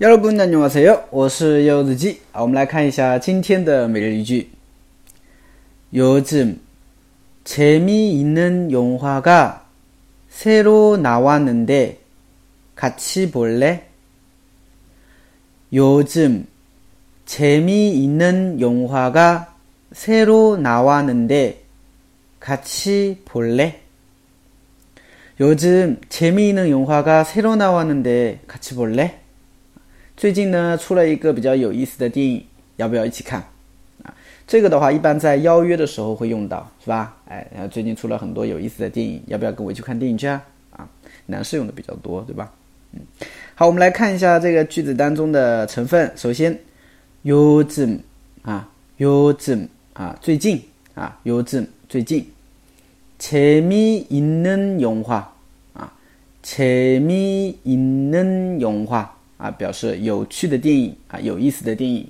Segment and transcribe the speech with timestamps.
[0.00, 1.04] 여러분 안녕하세요.
[1.10, 2.20] 我是柚子鸡.
[2.32, 4.48] 아, 我们来看一下今天的每日一句.
[5.94, 6.60] 요즘
[7.44, 9.64] 재미있는 영화가
[10.28, 11.98] 새로 나왔는데
[12.74, 13.86] 같이 볼래?
[15.72, 16.46] 요즘
[17.24, 19.54] 재미있는 영화가
[19.92, 21.62] 새로 나왔는데
[22.38, 23.80] 같이 볼래?
[25.40, 29.19] 요즘 재미있는 영화가 새로 나왔는데 같이 볼래?
[30.20, 32.44] 最近呢，出了一个比较有意思的电影，
[32.76, 33.40] 要不要一起看？
[34.02, 34.14] 啊，
[34.46, 37.16] 这个的话，一般在邀约的时候会用到，是吧？
[37.28, 40.42] 哎，然后最近出了很多有意思的电影，要不要跟我一起看电影去啊？
[40.70, 40.88] 啊，
[41.26, 42.50] 男士用的比较多，对吧？
[42.92, 43.00] 嗯，
[43.54, 46.10] 好，我们来看一下这个句子当中的成分。
[46.16, 46.58] 首先，
[47.24, 47.98] 요즘
[48.42, 50.62] 啊，요즘啊，最近
[50.94, 52.26] 啊，요즘最近，
[53.18, 55.24] 재미있는영화
[55.74, 55.92] 啊，
[56.42, 59.06] 재미있는영화
[59.40, 62.08] 啊，表示有趣的电影啊，有意思的电影。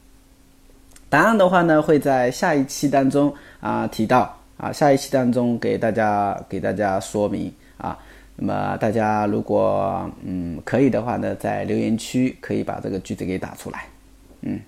[1.10, 7.98] 答案的话呢，会在下一期当中啊提到啊，下一期当中给大家给大家说明啊。
[8.36, 13.86] 那么大家如果嗯可以的话呢，在留言区可以把这个句子给打出来。
[14.42, 14.60] 嗯，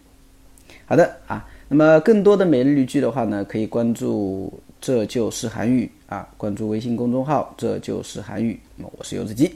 [0.85, 1.45] 好的啊。
[1.67, 4.51] 那么更多的每日例句的话呢，可以关注
[4.81, 8.59] 这就是韩语啊，关注微信公众号这就是韩语。
[8.75, 9.51] 那么我是游子鸡。